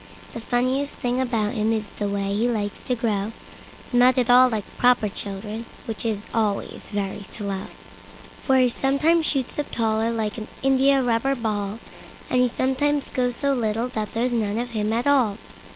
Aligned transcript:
The 0.33 0.39
funniest 0.41 0.93
thing 0.93 1.21
about 1.21 1.53
him 1.53 1.71
is 1.71 1.83
the 1.99 2.07
way 2.09 2.33
he 2.35 2.47
likes 2.49 2.79
to 2.85 2.95
grow—Not 2.95 4.17
at 4.17 4.31
all 4.31 4.49
like 4.49 4.63
proper 4.79 5.07
children, 5.07 5.65
which 5.85 6.05
is 6.07 6.23
always 6.33 6.89
very 6.89 7.21
slow; 7.21 7.65
For 8.41 8.57
he 8.57 8.69
sometimes 8.69 9.27
shoots 9.27 9.59
up 9.59 9.69
taller 9.69 10.09
like 10.09 10.39
an 10.39 10.47
India 10.63 11.03
rubber 11.03 11.35
ball, 11.35 11.77
And 12.31 12.41
he 12.41 12.47
sometimes 12.47 13.09
gets 13.11 13.37
so 13.37 13.53
little 13.53 13.89
that 13.89 14.15
there's 14.15 14.33
none 14.33 14.57
of 14.57 14.71
him 14.71 14.91
at 14.91 15.05
all. 15.05 15.37